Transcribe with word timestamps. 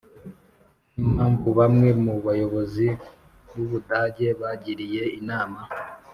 nk 0.93 0.97
impamvu 1.05 1.47
Bamwe 1.59 1.89
mu 2.03 2.13
bayobozi 2.25 2.87
b 3.53 3.55
u 3.63 3.67
Bugande 3.71 4.27
bagiriye 4.41 5.03
inama 5.19 5.59